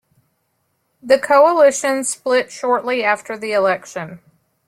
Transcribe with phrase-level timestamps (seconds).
[1.03, 4.19] The coalition split shortly after the election.